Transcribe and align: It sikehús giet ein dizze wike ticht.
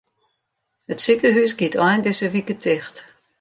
It 0.91 1.03
sikehús 1.03 1.53
giet 1.59 1.75
ein 1.87 2.01
dizze 2.05 2.27
wike 2.33 2.55
ticht. 2.63 2.95